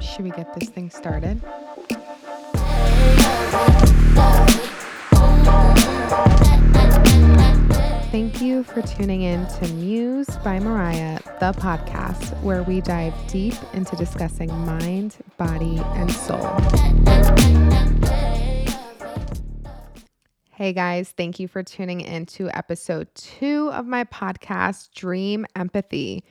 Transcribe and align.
should 0.00 0.24
we 0.24 0.30
get 0.30 0.54
this 0.54 0.68
thing 0.68 0.90
started? 0.90 1.40
Thank 8.10 8.40
you 8.40 8.64
for 8.64 8.82
tuning 8.82 9.22
in 9.22 9.46
to 9.46 9.68
Muse 9.74 10.28
by 10.44 10.58
Mariah, 10.58 11.20
the 11.40 11.52
podcast 11.52 12.40
where 12.42 12.62
we 12.62 12.80
dive 12.80 13.14
deep 13.28 13.54
into 13.74 13.96
discussing 13.96 14.50
mind, 14.50 15.16
body, 15.36 15.80
and 15.94 16.10
soul. 16.10 16.46
Hey 20.52 20.72
guys, 20.72 21.10
thank 21.10 21.38
you 21.38 21.48
for 21.48 21.62
tuning 21.62 22.00
in 22.00 22.24
to 22.26 22.48
episode 22.56 23.08
two 23.14 23.70
of 23.72 23.86
my 23.86 24.04
podcast, 24.04 24.90
Dream 24.92 25.44
Empathy. 25.54 26.24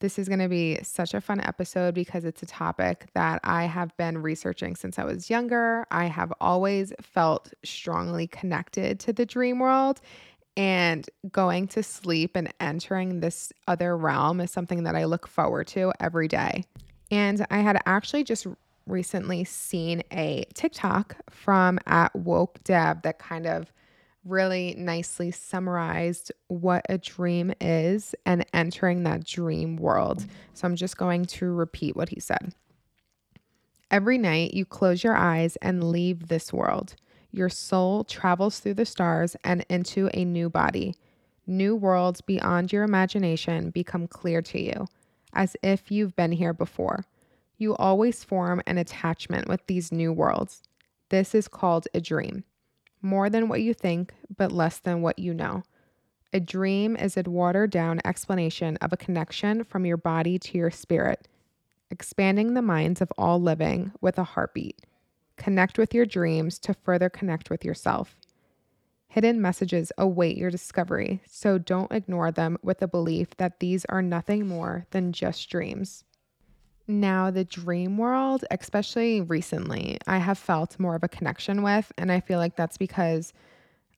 This 0.00 0.18
is 0.18 0.28
going 0.28 0.38
to 0.38 0.48
be 0.48 0.78
such 0.82 1.12
a 1.12 1.20
fun 1.20 1.40
episode 1.40 1.94
because 1.94 2.24
it's 2.24 2.42
a 2.42 2.46
topic 2.46 3.06
that 3.14 3.40
I 3.42 3.64
have 3.64 3.96
been 3.96 4.18
researching 4.18 4.76
since 4.76 4.98
I 4.98 5.04
was 5.04 5.28
younger. 5.28 5.86
I 5.90 6.04
have 6.06 6.32
always 6.40 6.92
felt 7.00 7.52
strongly 7.64 8.28
connected 8.28 9.00
to 9.00 9.12
the 9.12 9.26
dream 9.26 9.58
world, 9.58 10.00
and 10.56 11.08
going 11.30 11.68
to 11.68 11.82
sleep 11.84 12.34
and 12.34 12.52
entering 12.58 13.20
this 13.20 13.52
other 13.68 13.96
realm 13.96 14.40
is 14.40 14.50
something 14.50 14.82
that 14.82 14.96
I 14.96 15.04
look 15.04 15.28
forward 15.28 15.68
to 15.68 15.92
every 16.00 16.26
day. 16.26 16.64
And 17.12 17.46
I 17.50 17.58
had 17.58 17.80
actually 17.86 18.24
just 18.24 18.46
recently 18.86 19.44
seen 19.44 20.02
a 20.12 20.44
TikTok 20.54 21.16
from 21.30 21.78
at 21.86 22.14
Woke 22.14 22.58
Deb 22.64 23.02
that 23.02 23.20
kind 23.20 23.46
of 23.46 23.72
really 24.24 24.74
nicely 24.76 25.30
summarized 25.30 26.32
what 26.48 26.84
a 26.88 26.98
dream 26.98 27.52
is 27.60 28.14
and 28.26 28.44
entering 28.52 29.02
that 29.02 29.24
dream 29.24 29.76
world. 29.76 30.26
So 30.54 30.66
I'm 30.66 30.76
just 30.76 30.96
going 30.96 31.24
to 31.26 31.52
repeat 31.52 31.96
what 31.96 32.10
he 32.10 32.20
said. 32.20 32.54
Every 33.90 34.18
night 34.18 34.52
you 34.52 34.66
close 34.66 35.02
your 35.02 35.16
eyes 35.16 35.56
and 35.62 35.90
leave 35.90 36.28
this 36.28 36.52
world. 36.52 36.94
Your 37.30 37.48
soul 37.48 38.04
travels 38.04 38.60
through 38.60 38.74
the 38.74 38.84
stars 38.84 39.36
and 39.44 39.64
into 39.68 40.10
a 40.12 40.24
new 40.24 40.50
body. 40.50 40.94
New 41.46 41.74
worlds 41.74 42.20
beyond 42.20 42.72
your 42.72 42.84
imagination 42.84 43.70
become 43.70 44.06
clear 44.06 44.42
to 44.42 44.60
you, 44.60 44.86
as 45.32 45.56
if 45.62 45.90
you've 45.90 46.14
been 46.16 46.32
here 46.32 46.52
before. 46.52 47.04
You 47.56 47.74
always 47.76 48.24
form 48.24 48.62
an 48.66 48.76
attachment 48.76 49.48
with 49.48 49.66
these 49.66 49.90
new 49.90 50.12
worlds. 50.12 50.62
This 51.08 51.34
is 51.34 51.48
called 51.48 51.88
a 51.94 52.00
dream. 52.00 52.44
More 53.00 53.30
than 53.30 53.48
what 53.48 53.62
you 53.62 53.74
think, 53.74 54.14
but 54.36 54.52
less 54.52 54.78
than 54.78 55.02
what 55.02 55.18
you 55.18 55.32
know. 55.32 55.62
A 56.32 56.40
dream 56.40 56.96
is 56.96 57.16
a 57.16 57.22
watered 57.22 57.70
down 57.70 58.00
explanation 58.04 58.76
of 58.78 58.92
a 58.92 58.98
connection 58.98 59.64
from 59.64 59.86
your 59.86 59.96
body 59.96 60.38
to 60.38 60.58
your 60.58 60.70
spirit, 60.70 61.26
expanding 61.90 62.54
the 62.54 62.62
minds 62.62 63.00
of 63.00 63.12
all 63.16 63.40
living 63.40 63.92
with 64.00 64.18
a 64.18 64.24
heartbeat. 64.24 64.84
Connect 65.36 65.78
with 65.78 65.94
your 65.94 66.04
dreams 66.04 66.58
to 66.58 66.74
further 66.74 67.08
connect 67.08 67.48
with 67.48 67.64
yourself. 67.64 68.16
Hidden 69.06 69.40
messages 69.40 69.90
await 69.96 70.36
your 70.36 70.50
discovery, 70.50 71.22
so 71.24 71.56
don't 71.56 71.92
ignore 71.92 72.30
them 72.30 72.58
with 72.62 72.80
the 72.80 72.88
belief 72.88 73.36
that 73.38 73.58
these 73.58 73.86
are 73.86 74.02
nothing 74.02 74.46
more 74.46 74.86
than 74.90 75.12
just 75.12 75.48
dreams. 75.48 76.04
Now, 76.90 77.30
the 77.30 77.44
dream 77.44 77.98
world, 77.98 78.46
especially 78.50 79.20
recently, 79.20 79.98
I 80.06 80.16
have 80.18 80.38
felt 80.38 80.80
more 80.80 80.94
of 80.94 81.04
a 81.04 81.08
connection 81.08 81.62
with, 81.62 81.92
and 81.98 82.10
I 82.10 82.20
feel 82.20 82.38
like 82.38 82.56
that's 82.56 82.78
because 82.78 83.34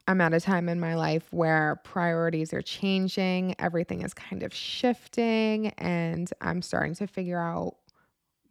I'm 0.09 0.21
at 0.21 0.35
a 0.35 0.41
time 0.41 0.69
in 0.69 0.81
my 0.81 0.97
life 0.97 1.33
where 1.33 1.81
priorities 1.85 2.53
are 2.53 2.63
changing, 2.63 3.55
everything 3.61 4.03
is 4.03 4.13
kind 4.13 4.43
of 4.43 4.53
shifting, 4.53 5.69
and 5.79 6.29
I'm 6.41 6.63
starting 6.63 6.97
to 6.97 7.07
figure 7.07 7.41
out 7.41 7.77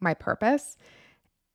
my 0.00 0.14
purpose. 0.14 0.78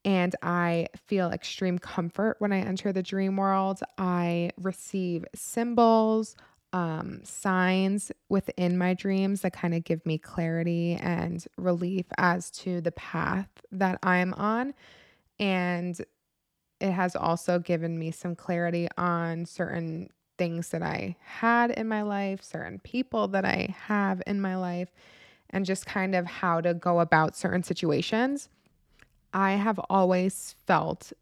And 0.03 0.35
I 0.43 0.87
feel 1.07 1.31
extreme 1.31 1.79
comfort 1.79 2.35
when 2.37 2.53
I 2.53 2.59
enter 2.59 2.93
the 2.93 3.01
dream 3.01 3.37
world. 3.37 3.79
I 3.97 4.51
receive 4.61 5.25
symbols, 5.33 6.35
um, 6.73 7.21
signs 7.23 8.11
within 8.29 8.77
my 8.77 8.93
dreams 8.93 9.41
that 9.41 9.53
kind 9.53 9.73
of 9.73 9.83
give 9.83 10.05
me 10.05 10.17
clarity 10.17 10.95
and 10.95 11.45
relief 11.57 12.05
as 12.17 12.51
to 12.51 12.81
the 12.81 12.91
path 12.91 13.49
that 13.71 13.99
I'm 14.03 14.33
on. 14.33 14.73
And 15.39 15.99
it 16.79 16.91
has 16.91 17.15
also 17.15 17.59
given 17.59 17.97
me 17.97 18.11
some 18.11 18.35
clarity 18.35 18.87
on 18.97 19.45
certain 19.45 20.09
things 20.37 20.69
that 20.69 20.81
I 20.81 21.15
had 21.23 21.71
in 21.71 21.87
my 21.87 22.01
life, 22.01 22.43
certain 22.43 22.79
people 22.79 23.29
that 23.29 23.45
I 23.45 23.73
have 23.85 24.21
in 24.27 24.41
my 24.41 24.57
life, 24.57 24.89
and 25.49 25.65
just 25.65 25.85
kind 25.85 26.15
of 26.15 26.25
how 26.25 26.59
to 26.61 26.73
go 26.73 26.99
about 26.99 27.37
certain 27.37 27.63
situations. 27.63 28.49
I 29.33 29.53
have 29.53 29.79
always 29.89 30.55
felt 30.65 31.13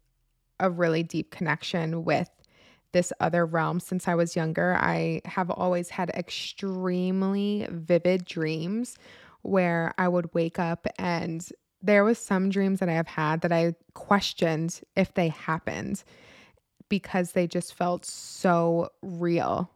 a 0.58 0.70
really 0.70 1.02
deep 1.02 1.30
connection 1.30 2.04
with 2.04 2.30
this 2.94 3.12
other 3.20 3.44
realm 3.44 3.78
since 3.78 4.08
I 4.08 4.14
was 4.14 4.34
younger. 4.34 4.76
I 4.80 5.20
have 5.26 5.50
always 5.50 5.90
had 5.90 6.08
extremely 6.10 7.66
vivid 7.70 8.24
dreams 8.24 8.96
where 9.42 9.92
I 9.98 10.08
would 10.08 10.32
wake 10.32 10.58
up 10.58 10.86
and 10.98 11.46
there 11.82 12.02
was 12.02 12.18
some 12.18 12.48
dreams 12.48 12.80
that 12.80 12.88
I 12.88 12.94
have 12.94 13.06
had 13.06 13.42
that 13.42 13.52
I 13.52 13.74
questioned 13.92 14.80
if 14.96 15.12
they 15.12 15.28
happened 15.28 16.02
because 16.88 17.32
they 17.32 17.46
just 17.46 17.74
felt 17.74 18.06
so 18.06 18.88
real. 19.02 19.70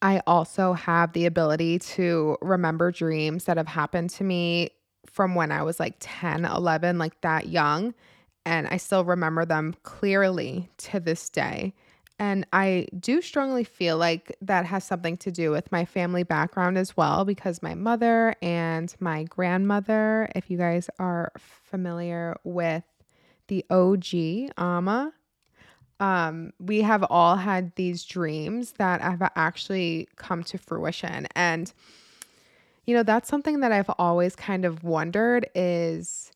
I 0.00 0.22
also 0.26 0.72
have 0.72 1.12
the 1.12 1.26
ability 1.26 1.78
to 1.80 2.38
remember 2.40 2.90
dreams 2.90 3.44
that 3.44 3.58
have 3.58 3.68
happened 3.68 4.10
to 4.10 4.24
me 4.24 4.70
from 5.06 5.34
when 5.34 5.52
I 5.52 5.62
was 5.62 5.78
like 5.78 5.96
10, 6.00 6.46
11, 6.46 6.98
like 6.98 7.20
that 7.20 7.48
young. 7.48 7.94
And 8.46 8.66
I 8.68 8.76
still 8.76 9.04
remember 9.04 9.44
them 9.44 9.74
clearly 9.82 10.68
to 10.78 11.00
this 11.00 11.28
day. 11.28 11.74
And 12.18 12.46
I 12.52 12.86
do 12.98 13.20
strongly 13.20 13.64
feel 13.64 13.96
like 13.98 14.36
that 14.40 14.66
has 14.66 14.84
something 14.84 15.16
to 15.18 15.32
do 15.32 15.50
with 15.50 15.72
my 15.72 15.84
family 15.84 16.22
background 16.22 16.78
as 16.78 16.96
well, 16.96 17.24
because 17.24 17.62
my 17.62 17.74
mother 17.74 18.34
and 18.40 18.94
my 19.00 19.24
grandmother, 19.24 20.30
if 20.34 20.50
you 20.50 20.56
guys 20.56 20.88
are 20.98 21.32
familiar 21.36 22.36
with 22.44 22.84
the 23.48 23.64
OG 23.68 24.52
Ama, 24.56 25.12
um, 26.00 26.52
we 26.58 26.82
have 26.82 27.04
all 27.10 27.36
had 27.36 27.74
these 27.76 28.04
dreams 28.04 28.72
that 28.72 29.00
have 29.00 29.30
actually 29.36 30.08
come 30.16 30.44
to 30.44 30.58
fruition. 30.58 31.26
And 31.34 31.72
you 32.86 32.94
know, 32.94 33.02
that's 33.02 33.28
something 33.28 33.60
that 33.60 33.72
I've 33.72 33.90
always 33.98 34.36
kind 34.36 34.64
of 34.64 34.84
wondered 34.84 35.48
is 35.54 36.32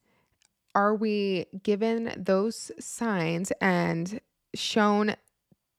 are 0.75 0.95
we 0.95 1.47
given 1.63 2.13
those 2.17 2.71
signs 2.79 3.53
and 3.61 4.21
shown 4.55 5.15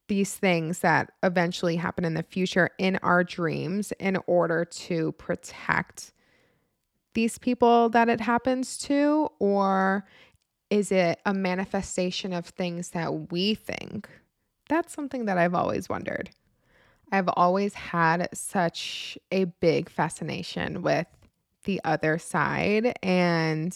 these 0.10 0.36
things 0.36 0.80
that 0.80 1.12
eventually 1.24 1.78
happen 1.78 2.04
in 2.04 2.16
the 2.16 2.24
future 2.24 2.72
in 2.78 2.98
our 2.98 3.24
dreams 3.24 3.94
in 4.00 4.18
order 4.28 4.66
to 4.66 5.14
protect 5.14 6.12
these 7.14 7.38
people 7.38 7.90
that 7.90 8.10
it 8.10 8.20
happens 8.20 8.78
to? 8.80 9.30
Or 9.40 10.06
is 10.70 10.92
it 10.92 11.20
a 11.26 11.34
manifestation 11.34 12.34
of 12.34 12.46
things 12.46 12.90
that 12.90 13.32
we 13.32 13.56
think? 13.56 14.10
That's 14.68 14.94
something 14.94 15.26
that 15.26 15.38
I've 15.38 15.56
always 15.56 15.88
wondered. 15.88 16.30
I've 17.12 17.30
always 17.30 17.74
had 17.74 18.30
such 18.34 19.18
a 19.32 19.46
big 19.46 19.90
fascination 19.90 20.82
with 20.82 21.08
the 21.64 21.82
other 21.84 22.18
side 22.20 22.94
and 23.02 23.76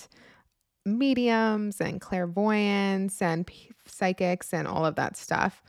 mediums 0.85 1.81
and 1.81 1.99
clairvoyance 1.99 3.21
and 3.21 3.49
psychics 3.85 4.53
and 4.53 4.67
all 4.67 4.85
of 4.85 4.95
that 4.95 5.17
stuff. 5.17 5.63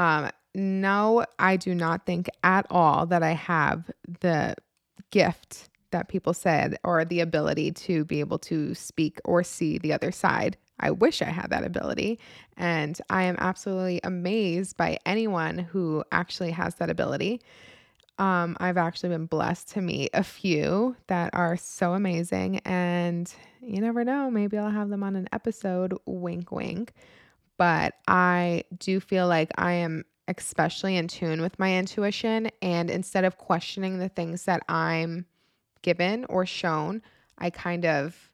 Um, 0.00 0.30
no, 0.54 1.26
I 1.38 1.56
do 1.56 1.74
not 1.74 2.06
think 2.06 2.30
at 2.42 2.66
all 2.70 3.04
that 3.06 3.22
I 3.22 3.32
have 3.32 3.90
the 4.20 4.54
gift 5.10 5.68
that 5.90 6.08
people 6.08 6.32
said 6.32 6.78
or 6.84 7.04
the 7.04 7.20
ability 7.20 7.72
to 7.72 8.06
be 8.06 8.20
able 8.20 8.38
to 8.38 8.74
speak 8.74 9.20
or 9.26 9.42
see 9.42 9.76
the 9.76 9.92
other 9.92 10.10
side. 10.10 10.56
I 10.78 10.90
wish 10.92 11.20
I 11.20 11.26
had 11.26 11.50
that 11.50 11.64
ability. 11.64 12.18
And 12.56 12.98
I 13.10 13.24
am 13.24 13.36
absolutely 13.38 14.00
amazed 14.02 14.78
by 14.78 14.96
anyone 15.04 15.58
who 15.58 16.02
actually 16.10 16.52
has 16.52 16.76
that 16.76 16.88
ability. 16.88 17.42
Um, 18.18 18.56
I've 18.58 18.78
actually 18.78 19.10
been 19.10 19.26
blessed 19.26 19.68
to 19.72 19.82
meet 19.82 20.10
a 20.14 20.24
few 20.24 20.96
that 21.08 21.30
are 21.34 21.58
so 21.58 21.92
amazing. 21.92 22.60
And 22.60 23.30
you 23.60 23.82
never 23.82 24.02
know, 24.04 24.30
maybe 24.30 24.56
I'll 24.56 24.70
have 24.70 24.88
them 24.88 25.02
on 25.02 25.14
an 25.14 25.28
episode. 25.32 25.92
Wink, 26.06 26.50
wink. 26.50 26.94
But 27.60 27.96
I 28.08 28.64
do 28.78 29.00
feel 29.00 29.28
like 29.28 29.50
I 29.58 29.72
am 29.72 30.06
especially 30.28 30.96
in 30.96 31.08
tune 31.08 31.42
with 31.42 31.58
my 31.58 31.76
intuition. 31.76 32.50
And 32.62 32.88
instead 32.88 33.26
of 33.26 33.36
questioning 33.36 33.98
the 33.98 34.08
things 34.08 34.44
that 34.44 34.62
I'm 34.66 35.26
given 35.82 36.24
or 36.30 36.46
shown, 36.46 37.02
I 37.36 37.50
kind 37.50 37.84
of, 37.84 38.30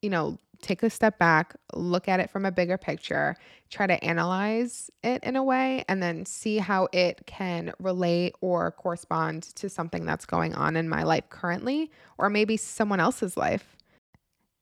you 0.00 0.08
know, 0.08 0.38
take 0.62 0.82
a 0.82 0.88
step 0.88 1.18
back, 1.18 1.54
look 1.74 2.08
at 2.08 2.18
it 2.18 2.30
from 2.30 2.46
a 2.46 2.50
bigger 2.50 2.78
picture, 2.78 3.36
try 3.68 3.86
to 3.86 4.02
analyze 4.02 4.90
it 5.02 5.22
in 5.22 5.36
a 5.36 5.44
way, 5.44 5.84
and 5.86 6.02
then 6.02 6.24
see 6.24 6.56
how 6.56 6.88
it 6.94 7.20
can 7.26 7.74
relate 7.78 8.32
or 8.40 8.70
correspond 8.70 9.42
to 9.56 9.68
something 9.68 10.06
that's 10.06 10.24
going 10.24 10.54
on 10.54 10.76
in 10.76 10.88
my 10.88 11.02
life 11.02 11.28
currently, 11.28 11.90
or 12.16 12.30
maybe 12.30 12.56
someone 12.56 13.00
else's 13.00 13.36
life. 13.36 13.76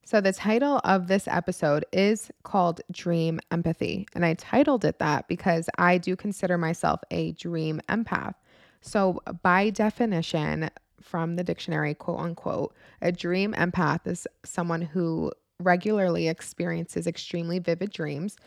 So, 0.08 0.22
the 0.22 0.32
title 0.32 0.80
of 0.84 1.06
this 1.06 1.28
episode 1.28 1.84
is 1.92 2.30
called 2.42 2.80
Dream 2.90 3.40
Empathy. 3.50 4.08
And 4.14 4.24
I 4.24 4.32
titled 4.32 4.86
it 4.86 5.00
that 5.00 5.28
because 5.28 5.68
I 5.76 5.98
do 5.98 6.16
consider 6.16 6.56
myself 6.56 7.02
a 7.10 7.32
dream 7.32 7.82
empath. 7.90 8.32
So, 8.80 9.20
by 9.42 9.68
definition, 9.68 10.70
from 11.02 11.36
the 11.36 11.44
dictionary, 11.44 11.92
quote 11.92 12.20
unquote, 12.20 12.74
a 13.02 13.12
dream 13.12 13.52
empath 13.52 14.06
is 14.06 14.26
someone 14.46 14.80
who 14.80 15.30
regularly 15.60 16.28
experiences 16.28 17.06
extremely 17.06 17.58
vivid 17.58 17.90
dreams 17.90 18.38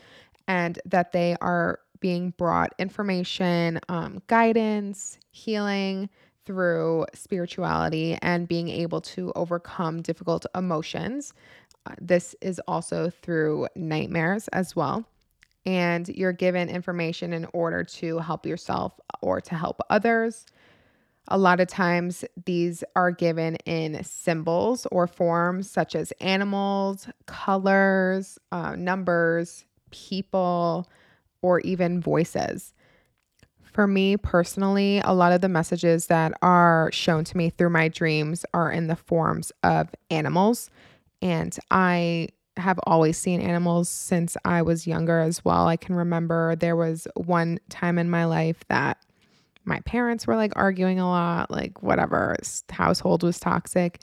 and 0.48 0.80
that 0.84 1.12
they 1.12 1.36
are 1.40 1.78
being 2.00 2.30
brought 2.30 2.74
information, 2.80 3.78
um, 3.88 4.20
guidance, 4.26 5.16
healing 5.30 6.10
through 6.44 7.06
spirituality, 7.14 8.18
and 8.22 8.48
being 8.48 8.68
able 8.68 9.00
to 9.00 9.32
overcome 9.36 10.02
difficult 10.02 10.46
emotions. 10.54 11.32
Uh, 11.86 11.94
this 12.00 12.34
is 12.40 12.60
also 12.68 13.10
through 13.10 13.68
nightmares 13.74 14.48
as 14.48 14.76
well. 14.76 15.04
And 15.64 16.08
you're 16.08 16.32
given 16.32 16.68
information 16.68 17.32
in 17.32 17.46
order 17.52 17.84
to 17.84 18.18
help 18.18 18.46
yourself 18.46 18.98
or 19.20 19.40
to 19.40 19.54
help 19.54 19.80
others. 19.90 20.44
A 21.28 21.38
lot 21.38 21.60
of 21.60 21.68
times, 21.68 22.24
these 22.46 22.82
are 22.96 23.12
given 23.12 23.54
in 23.64 24.02
symbols 24.02 24.86
or 24.90 25.06
forms 25.06 25.70
such 25.70 25.94
as 25.94 26.12
animals, 26.20 27.08
colors, 27.26 28.38
uh, 28.50 28.74
numbers, 28.74 29.64
people, 29.90 30.88
or 31.40 31.60
even 31.60 32.00
voices. 32.00 32.74
For 33.72 33.86
me 33.86 34.18
personally, 34.18 35.00
a 35.02 35.14
lot 35.14 35.32
of 35.32 35.40
the 35.40 35.48
messages 35.48 36.06
that 36.08 36.32
are 36.42 36.90
shown 36.92 37.24
to 37.24 37.36
me 37.36 37.48
through 37.48 37.70
my 37.70 37.88
dreams 37.88 38.44
are 38.52 38.70
in 38.70 38.86
the 38.86 38.96
forms 38.96 39.50
of 39.62 39.88
animals. 40.10 40.68
And 41.22 41.56
I 41.70 42.28
have 42.58 42.78
always 42.86 43.16
seen 43.16 43.40
animals 43.40 43.88
since 43.88 44.36
I 44.44 44.60
was 44.60 44.86
younger 44.86 45.20
as 45.20 45.42
well. 45.42 45.68
I 45.68 45.76
can 45.76 45.94
remember 45.94 46.54
there 46.54 46.76
was 46.76 47.08
one 47.14 47.58
time 47.70 47.98
in 47.98 48.10
my 48.10 48.26
life 48.26 48.62
that 48.68 48.98
my 49.64 49.80
parents 49.80 50.26
were 50.26 50.36
like 50.36 50.52
arguing 50.54 51.00
a 51.00 51.08
lot, 51.08 51.50
like 51.50 51.82
whatever, 51.82 52.36
household 52.70 53.22
was 53.22 53.40
toxic. 53.40 54.02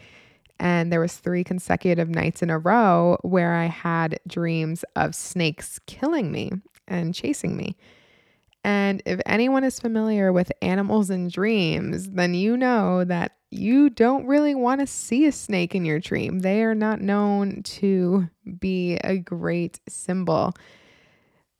And 0.59 0.91
there 0.91 0.99
was 0.99 1.15
three 1.15 1.43
consecutive 1.43 2.09
nights 2.09 2.41
in 2.41 2.49
a 2.49 2.57
row 2.57 3.17
where 3.21 3.53
I 3.53 3.65
had 3.65 4.19
dreams 4.27 4.83
of 4.95 5.13
snakes 5.13 5.79
killing 5.85 6.31
me 6.31 6.51
and 6.87 7.13
chasing 7.13 7.55
me. 7.55 7.77
And 8.63 9.01
if 9.05 9.19
anyone 9.25 9.63
is 9.63 9.79
familiar 9.79 10.33
with 10.33 10.51
animals 10.61 11.09
and 11.09 11.31
dreams, 11.31 12.09
then 12.09 12.33
you 12.33 12.57
know 12.57 13.03
that 13.05 13.37
you 13.51 13.89
don't 13.89 14.27
really 14.27 14.53
want 14.53 14.81
to 14.81 14.87
see 14.87 15.25
a 15.25 15.31
snake 15.31 15.73
in 15.73 15.85
your 15.85 15.99
dream. 15.99 16.39
They 16.39 16.63
are 16.63 16.75
not 16.75 17.01
known 17.01 17.63
to 17.63 18.29
be 18.59 18.95
a 18.97 19.17
great 19.17 19.79
symbol. 19.87 20.53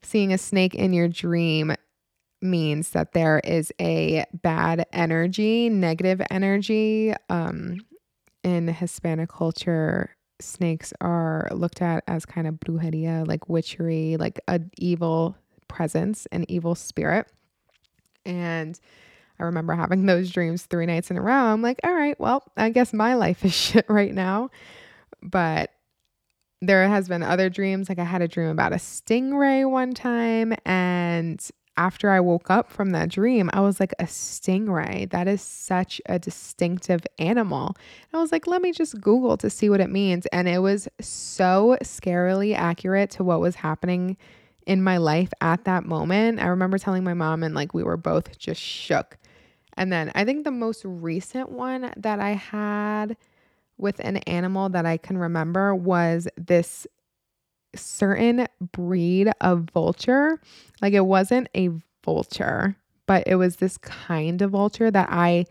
Seeing 0.04 0.34
a 0.34 0.38
snake 0.38 0.76
in 0.76 0.94
your 0.94 1.08
dream 1.08 1.74
means 2.42 2.92
that 2.92 3.14
there 3.14 3.42
is 3.44 3.72
a 3.82 4.26
bad 4.34 4.86
energy, 4.94 5.70
negative 5.70 6.22
energy. 6.30 7.14
Um, 7.30 7.80
in 8.44 8.68
Hispanic 8.68 9.30
culture, 9.30 10.16
snakes 10.40 10.94
are 11.02 11.50
looked 11.52 11.82
at 11.82 12.04
as 12.08 12.26
kind 12.26 12.48
of 12.48 12.56
brujeria, 12.56 13.28
like 13.28 13.50
witchery, 13.50 14.16
like 14.18 14.40
an 14.48 14.72
evil 14.78 15.36
presence, 15.80 16.28
an 16.34 16.44
evil 16.50 16.76
spirit. 16.76 17.26
And 18.26 18.78
I 19.40 19.44
remember 19.44 19.74
having 19.74 20.06
those 20.08 20.30
dreams 20.30 20.66
three 20.66 20.86
nights 20.86 21.10
in 21.10 21.16
a 21.16 21.22
row. 21.22 21.34
I'm 21.34 21.62
like, 21.62 21.80
all 21.86 21.94
right, 21.94 22.20
well, 22.20 22.44
I 22.58 22.70
guess 22.70 22.92
my 22.92 23.14
life 23.14 23.46
is 23.46 23.54
shit 23.66 23.86
right 23.88 24.14
now. 24.14 24.50
But 25.24 25.72
there 26.62 26.86
has 26.90 27.08
been 27.08 27.24
other 27.24 27.50
dreams. 27.50 27.88
Like 27.88 27.98
I 27.98 28.04
had 28.04 28.22
a 28.22 28.28
dream 28.28 28.50
about 28.50 28.74
a 28.74 28.76
stingray 28.76 29.70
one 29.70 29.94
time 29.94 30.54
and 30.66 31.42
after 31.78 32.10
I 32.10 32.20
woke 32.20 32.50
up 32.50 32.70
from 32.70 32.90
that 32.90 33.08
dream, 33.08 33.50
I 33.54 33.62
was 33.62 33.80
like, 33.80 33.94
a 34.00 34.04
stingray. 34.04 35.10
That 35.12 35.30
is 35.30 35.42
such 35.42 36.02
a 36.08 36.20
distinctive 36.20 37.08
animal. 37.20 37.68
And 38.12 38.20
I 38.20 38.22
was 38.22 38.34
like, 38.34 38.48
let 38.48 38.62
me 38.62 38.74
just 38.74 39.00
Google 39.00 39.38
to 39.38 39.50
see 39.50 39.70
what 39.70 39.80
it 39.80 39.90
means. 39.90 40.26
And 40.26 40.50
it 40.50 40.60
was 40.60 40.90
so 41.00 41.78
scarily 41.82 42.54
accurate 42.54 43.12
to 43.12 43.24
what 43.24 43.40
was 43.40 43.56
happening 43.56 44.18
in 44.70 44.84
my 44.84 44.98
life 44.98 45.32
at 45.42 45.66
that 45.66 45.84
moment. 45.84 46.40
I 46.40 46.46
remember 46.46 46.78
telling 46.78 47.04
my 47.04 47.16
mom, 47.16 47.42
and 47.42 47.56
like 47.56 47.74
we 47.74 47.84
were 47.84 47.98
both 47.98 48.38
just 48.38 48.62
shook. 48.62 49.18
And 49.76 49.92
then 49.92 50.12
I 50.14 50.24
think 50.26 50.44
the 50.44 50.52
most 50.52 50.84
recent 50.86 51.52
one 51.52 51.92
that 51.98 52.20
I 52.20 52.32
had 52.34 53.18
with 53.80 54.00
an 54.00 54.18
animal 54.18 54.70
that 54.70 54.86
I 54.86 54.98
can 54.98 55.18
remember 55.18 55.74
was 55.74 56.28
this 56.38 56.86
certain 57.76 58.46
breed 58.72 59.32
of 59.42 59.72
vulture. 59.74 60.40
Like 60.84 60.94
it 60.94 61.06
wasn't 61.06 61.50
a 61.56 61.72
vulture, 62.06 62.76
but 63.08 63.24
it 63.26 63.36
was 63.36 63.56
this 63.56 63.78
kind 63.80 64.40
of 64.44 64.52
vulture 64.52 64.92
that 64.92 65.10
I 65.12 65.46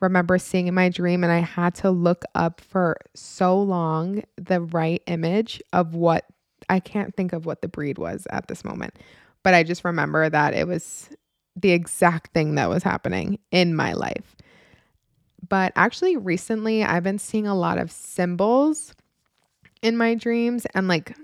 remember 0.00 0.38
seeing 0.38 0.66
in 0.66 0.74
my 0.74 0.88
dream. 0.88 1.22
And 1.22 1.32
I 1.32 1.38
had 1.38 1.76
to 1.76 1.90
look 1.92 2.24
up 2.34 2.60
for 2.60 2.96
so 3.14 3.62
long 3.62 4.24
the 4.36 4.62
right 4.62 5.02
image 5.06 5.62
of 5.72 5.94
what 5.94 6.24
I 6.70 6.80
can't 6.80 7.14
think 7.14 7.32
of 7.32 7.44
what 7.44 7.60
the 7.60 7.68
breed 7.68 7.98
was 7.98 8.26
at 8.30 8.48
this 8.48 8.64
moment. 8.64 8.94
But 9.42 9.54
I 9.54 9.62
just 9.62 9.84
remember 9.84 10.30
that 10.30 10.54
it 10.54 10.66
was 10.66 11.10
the 11.56 11.72
exact 11.72 12.32
thing 12.32 12.54
that 12.54 12.68
was 12.68 12.82
happening 12.82 13.38
in 13.50 13.74
my 13.74 13.92
life. 13.92 14.36
But 15.48 15.72
actually, 15.74 16.16
recently, 16.16 16.84
I've 16.84 17.02
been 17.02 17.18
seeing 17.18 17.46
a 17.46 17.56
lot 17.56 17.78
of 17.78 17.90
symbols 17.90 18.94
in 19.82 19.96
my 19.96 20.14
dreams 20.14 20.66
and 20.74 20.86
like 20.86 21.16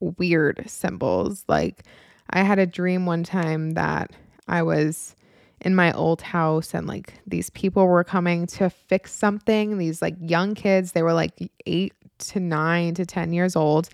weird 0.00 0.62
symbols. 0.68 1.44
Like 1.48 1.82
I 2.30 2.42
had 2.42 2.58
a 2.58 2.66
dream 2.66 3.04
one 3.04 3.24
time 3.24 3.72
that 3.72 4.12
I 4.46 4.62
was 4.62 5.16
in 5.60 5.74
my 5.74 5.92
old 5.92 6.20
house 6.20 6.74
and 6.74 6.86
like 6.86 7.14
these 7.26 7.50
people 7.50 7.86
were 7.86 8.04
coming 8.04 8.46
to 8.46 8.70
fix 8.70 9.12
something. 9.12 9.78
These 9.78 10.02
like 10.02 10.14
young 10.20 10.54
kids, 10.54 10.92
they 10.92 11.02
were 11.02 11.14
like 11.14 11.32
8 11.66 11.92
to 12.18 12.40
9 12.40 12.94
to 12.94 13.06
10 13.06 13.32
years 13.32 13.56
old. 13.56 13.88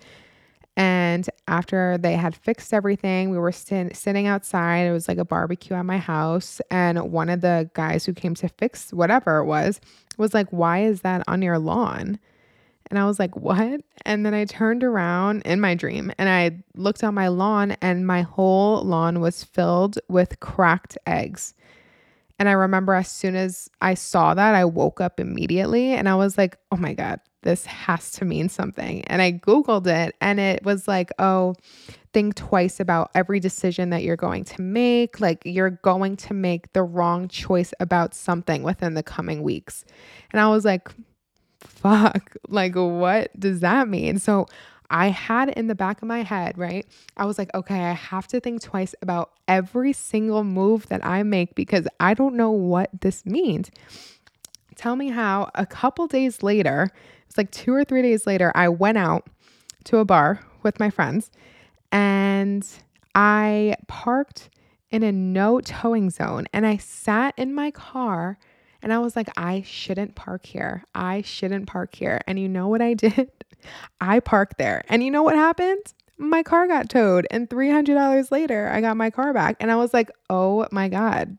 And 0.77 1.29
after 1.47 1.97
they 1.97 2.13
had 2.13 2.35
fixed 2.35 2.73
everything, 2.73 3.29
we 3.29 3.37
were 3.37 3.51
st- 3.51 3.95
sitting 3.95 4.27
outside. 4.27 4.87
It 4.87 4.91
was 4.91 5.07
like 5.07 5.17
a 5.17 5.25
barbecue 5.25 5.75
at 5.75 5.85
my 5.85 5.97
house. 5.97 6.61
And 6.71 7.11
one 7.11 7.29
of 7.29 7.41
the 7.41 7.69
guys 7.73 8.05
who 8.05 8.13
came 8.13 8.35
to 8.35 8.47
fix 8.47 8.91
whatever 8.93 9.39
it 9.39 9.45
was 9.45 9.81
was 10.17 10.33
like, 10.33 10.49
Why 10.49 10.83
is 10.83 11.01
that 11.01 11.23
on 11.27 11.41
your 11.41 11.59
lawn? 11.59 12.19
And 12.91 12.99
I 12.99 13.05
was 13.05 13.19
like, 13.19 13.37
what? 13.37 13.81
And 14.05 14.25
then 14.25 14.33
I 14.33 14.43
turned 14.43 14.83
around 14.83 15.43
in 15.43 15.61
my 15.61 15.75
dream 15.75 16.11
and 16.17 16.27
I 16.27 16.61
looked 16.75 17.05
on 17.05 17.13
my 17.15 17.29
lawn, 17.29 17.71
and 17.81 18.05
my 18.05 18.21
whole 18.21 18.83
lawn 18.83 19.21
was 19.21 19.45
filled 19.45 19.97
with 20.09 20.41
cracked 20.41 20.97
eggs. 21.07 21.53
And 22.37 22.49
I 22.49 22.51
remember 22.51 22.93
as 22.93 23.09
soon 23.09 23.35
as 23.35 23.69
I 23.81 23.93
saw 23.93 24.33
that, 24.33 24.55
I 24.55 24.65
woke 24.65 24.99
up 24.99 25.21
immediately 25.21 25.93
and 25.93 26.09
I 26.09 26.15
was 26.15 26.37
like, 26.37 26.57
oh 26.71 26.75
my 26.75 26.93
God, 26.93 27.21
this 27.43 27.65
has 27.65 28.11
to 28.13 28.25
mean 28.25 28.49
something. 28.49 29.03
And 29.05 29.21
I 29.21 29.31
Googled 29.31 29.87
it 29.87 30.15
and 30.21 30.39
it 30.39 30.63
was 30.63 30.87
like, 30.87 31.11
oh, 31.19 31.55
think 32.13 32.35
twice 32.35 32.79
about 32.79 33.09
every 33.15 33.39
decision 33.39 33.89
that 33.91 34.03
you're 34.03 34.17
going 34.17 34.43
to 34.45 34.61
make. 34.61 35.19
Like 35.19 35.41
you're 35.45 35.69
going 35.69 36.17
to 36.17 36.33
make 36.33 36.73
the 36.73 36.83
wrong 36.83 37.27
choice 37.27 37.73
about 37.79 38.13
something 38.13 38.63
within 38.63 38.93
the 38.93 39.03
coming 39.03 39.43
weeks. 39.43 39.85
And 40.31 40.39
I 40.39 40.49
was 40.49 40.65
like, 40.65 40.89
fuck, 41.59 42.35
like, 42.47 42.75
what 42.75 43.37
does 43.39 43.61
that 43.61 43.87
mean? 43.87 44.19
So 44.19 44.47
I 44.89 45.07
had 45.07 45.49
in 45.49 45.67
the 45.67 45.75
back 45.75 46.01
of 46.01 46.07
my 46.07 46.21
head, 46.21 46.57
right? 46.57 46.85
I 47.15 47.25
was 47.25 47.37
like, 47.37 47.49
okay, 47.55 47.79
I 47.79 47.93
have 47.93 48.27
to 48.27 48.41
think 48.41 48.61
twice 48.61 48.93
about 49.01 49.31
every 49.47 49.93
single 49.93 50.43
move 50.43 50.87
that 50.89 51.03
I 51.05 51.23
make 51.23 51.55
because 51.55 51.87
I 51.99 52.13
don't 52.13 52.35
know 52.35 52.51
what 52.51 52.89
this 52.99 53.25
means. 53.25 53.71
Tell 54.75 54.97
me 54.97 55.09
how 55.09 55.49
a 55.55 55.65
couple 55.65 56.07
days 56.07 56.43
later, 56.43 56.91
it's 57.31 57.37
like 57.37 57.51
two 57.51 57.73
or 57.73 57.85
three 57.85 58.01
days 58.01 58.27
later, 58.27 58.51
I 58.55 58.67
went 58.67 58.97
out 58.97 59.25
to 59.85 59.99
a 59.99 60.05
bar 60.05 60.41
with 60.63 60.81
my 60.81 60.89
friends 60.89 61.31
and 61.89 62.67
I 63.15 63.77
parked 63.87 64.49
in 64.89 65.01
a 65.01 65.13
no 65.13 65.61
towing 65.61 66.09
zone 66.09 66.47
and 66.51 66.67
I 66.67 66.75
sat 66.75 67.33
in 67.37 67.55
my 67.55 67.71
car 67.71 68.37
and 68.81 68.91
I 68.91 68.99
was 68.99 69.15
like, 69.15 69.29
I 69.37 69.61
shouldn't 69.61 70.15
park 70.15 70.45
here. 70.45 70.83
I 70.93 71.21
shouldn't 71.21 71.67
park 71.67 71.95
here. 71.95 72.19
And 72.27 72.37
you 72.37 72.49
know 72.49 72.67
what 72.67 72.81
I 72.81 72.93
did? 72.95 73.31
I 74.01 74.19
parked 74.19 74.57
there. 74.57 74.83
And 74.89 75.01
you 75.01 75.09
know 75.09 75.23
what 75.23 75.35
happened? 75.35 75.93
My 76.17 76.43
car 76.43 76.67
got 76.67 76.89
towed. 76.89 77.27
And 77.31 77.49
$300 77.49 78.29
later, 78.29 78.67
I 78.67 78.81
got 78.81 78.97
my 78.97 79.09
car 79.09 79.31
back. 79.31 79.55
And 79.61 79.71
I 79.71 79.77
was 79.77 79.93
like, 79.93 80.11
oh 80.29 80.67
my 80.69 80.89
God. 80.89 81.37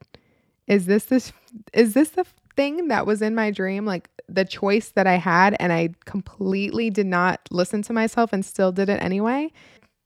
Is 0.66 0.86
this 0.86 1.04
this 1.04 1.34
is 1.74 1.92
this 1.92 2.10
the 2.10 2.24
thing 2.56 2.88
that 2.88 3.06
was 3.06 3.22
in 3.22 3.34
my 3.34 3.50
dream? 3.50 3.84
Like 3.84 4.08
the 4.28 4.44
choice 4.44 4.90
that 4.90 5.06
I 5.06 5.14
had 5.14 5.56
and 5.60 5.72
I 5.72 5.90
completely 6.04 6.90
did 6.90 7.06
not 7.06 7.40
listen 7.50 7.82
to 7.82 7.92
myself 7.92 8.32
and 8.32 8.44
still 8.44 8.72
did 8.72 8.88
it 8.88 9.02
anyway. 9.02 9.52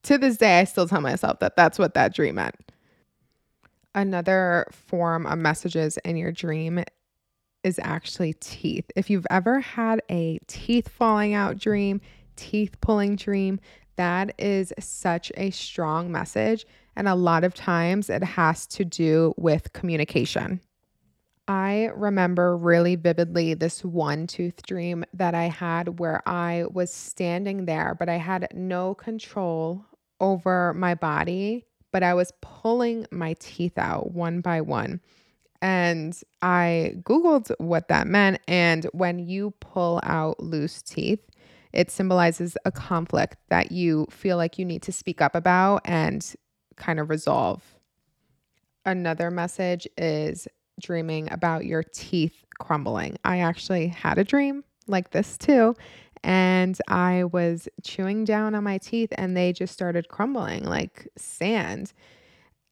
To 0.04 0.18
this 0.18 0.36
day, 0.36 0.60
I 0.60 0.64
still 0.64 0.88
tell 0.88 1.00
myself 1.00 1.40
that 1.40 1.56
that's 1.56 1.78
what 1.78 1.94
that 1.94 2.14
dream 2.14 2.36
meant. 2.36 2.54
Another 3.94 4.66
form 4.70 5.26
of 5.26 5.38
messages 5.38 5.98
in 6.04 6.16
your 6.16 6.32
dream 6.32 6.84
is 7.64 7.80
actually 7.82 8.34
teeth. 8.34 8.84
If 8.94 9.10
you've 9.10 9.26
ever 9.30 9.60
had 9.60 10.00
a 10.10 10.38
teeth 10.46 10.88
falling 10.88 11.34
out 11.34 11.58
dream, 11.58 12.00
teeth 12.36 12.80
pulling 12.80 13.16
dream, 13.16 13.58
that 13.96 14.34
is 14.38 14.72
such 14.78 15.32
a 15.36 15.50
strong 15.50 16.12
message. 16.12 16.66
And 16.94 17.08
a 17.08 17.14
lot 17.14 17.42
of 17.42 17.54
times 17.54 18.08
it 18.08 18.22
has 18.22 18.66
to 18.68 18.84
do 18.84 19.34
with 19.36 19.72
communication. 19.72 20.60
I 21.48 21.90
remember 21.94 22.56
really 22.56 22.96
vividly 22.96 23.54
this 23.54 23.84
one 23.84 24.26
tooth 24.26 24.62
dream 24.66 25.04
that 25.14 25.34
I 25.34 25.44
had 25.44 26.00
where 26.00 26.22
I 26.28 26.64
was 26.72 26.92
standing 26.92 27.66
there, 27.66 27.94
but 27.96 28.08
I 28.08 28.16
had 28.16 28.48
no 28.52 28.94
control 28.94 29.84
over 30.20 30.74
my 30.74 30.94
body, 30.94 31.64
but 31.92 32.02
I 32.02 32.14
was 32.14 32.32
pulling 32.40 33.06
my 33.12 33.36
teeth 33.38 33.78
out 33.78 34.12
one 34.12 34.40
by 34.40 34.60
one. 34.60 35.00
And 35.62 36.20
I 36.42 36.94
Googled 37.02 37.52
what 37.58 37.88
that 37.88 38.08
meant. 38.08 38.40
And 38.48 38.84
when 38.86 39.18
you 39.20 39.52
pull 39.60 40.00
out 40.02 40.40
loose 40.40 40.82
teeth, 40.82 41.24
it 41.72 41.90
symbolizes 41.90 42.56
a 42.64 42.72
conflict 42.72 43.36
that 43.50 43.70
you 43.70 44.06
feel 44.10 44.36
like 44.36 44.58
you 44.58 44.64
need 44.64 44.82
to 44.82 44.92
speak 44.92 45.20
up 45.20 45.34
about 45.34 45.82
and 45.84 46.34
kind 46.76 46.98
of 46.98 47.08
resolve. 47.08 47.62
Another 48.84 49.30
message 49.30 49.86
is 49.96 50.48
dreaming 50.80 51.30
about 51.32 51.64
your 51.64 51.82
teeth 51.82 52.44
crumbling. 52.58 53.16
I 53.24 53.38
actually 53.38 53.88
had 53.88 54.18
a 54.18 54.24
dream 54.24 54.64
like 54.86 55.10
this 55.10 55.36
too. 55.36 55.74
And 56.22 56.76
I 56.88 57.24
was 57.24 57.68
chewing 57.82 58.24
down 58.24 58.54
on 58.54 58.64
my 58.64 58.78
teeth 58.78 59.12
and 59.16 59.36
they 59.36 59.52
just 59.52 59.72
started 59.72 60.08
crumbling 60.08 60.64
like 60.64 61.08
sand. 61.16 61.92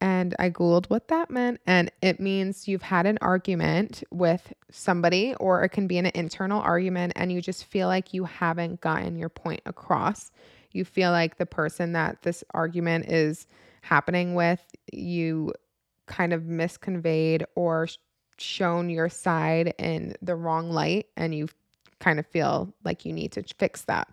And 0.01 0.35
I 0.39 0.51
Googled 0.51 0.91
what 0.91 1.09
that 1.09 1.31
meant. 1.31 1.61
And 1.67 1.91
it 2.03 2.21
means 2.21 2.69
you've 2.69 2.83
had 2.83 3.07
an 3.07 3.17
argument 3.23 4.03
with 4.11 4.53
somebody, 4.71 5.35
or 5.37 5.63
it 5.63 5.71
can 5.71 5.87
be 5.87 5.97
an 5.99 6.11
internal 6.15 6.61
argument, 6.61 7.15
and 7.17 7.33
you 7.33 7.41
just 7.41 7.65
feel 7.65 7.89
like 7.89 8.13
you 8.13 8.25
haven't 8.25 8.83
gotten 8.83 9.17
your 9.17 9.31
point 9.31 9.63
across. 9.65 10.31
You 10.73 10.85
feel 10.85 11.11
like 11.11 11.39
the 11.39 11.47
person 11.47 11.93
that 11.93 12.21
this 12.23 12.45
argument 12.53 13.07
is 13.07 13.47
happening 13.81 14.35
with, 14.35 14.61
you 14.93 15.55
kind 16.07 16.33
of 16.33 16.45
misconveyed 16.45 17.45
or 17.55 17.89
shown 18.39 18.91
your 18.91 19.09
side 19.09 19.75
in 19.79 20.15
the 20.23 20.35
wrong 20.35 20.71
light 20.71 21.07
and 21.17 21.35
you 21.35 21.49
kind 22.01 22.19
of 22.19 22.27
feel 22.27 22.73
like 22.85 23.05
you 23.05 23.13
need 23.13 23.33
to 23.33 23.43
fix 23.59 23.83
that. 23.83 24.09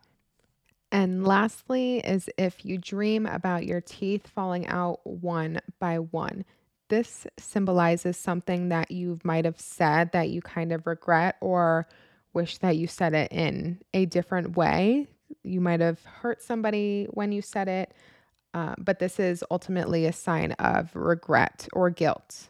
And 0.92 1.26
lastly, 1.26 2.00
is 2.00 2.30
if 2.38 2.66
you 2.66 2.78
dream 2.78 3.26
about 3.26 3.66
your 3.66 3.82
teeth 3.82 4.28
falling 4.28 4.68
out 4.68 5.00
one 5.06 5.62
by 5.80 6.00
one. 6.00 6.44
This 6.90 7.26
symbolizes 7.40 8.18
something 8.18 8.68
that 8.70 8.92
you 8.92 9.18
might 9.24 9.46
have 9.46 9.60
said 9.60 10.12
that 10.12 10.30
you 10.30 10.42
kind 10.42 10.74
of 10.74 10.86
regret 10.86 11.38
or 11.40 11.88
wish 12.34 12.58
that 12.58 12.76
you 12.76 12.88
said 12.88 13.14
it 13.14 13.32
in 13.32 13.80
a 13.94 14.06
different 14.06 14.58
way. 14.58 15.08
You 15.44 15.62
might 15.62 15.80
have 15.80 16.04
hurt 16.04 16.42
somebody 16.42 17.08
when 17.12 17.32
you 17.32 17.42
said 17.42 17.70
it, 17.70 17.94
uh, 18.53 18.75
but 18.77 19.00
this 19.00 19.20
is 19.20 19.43
ultimately 19.50 20.05
a 20.05 20.13
sign 20.13 20.51
of 20.53 20.96
regret 20.96 21.67
or 21.74 21.89
guilt. 21.89 22.50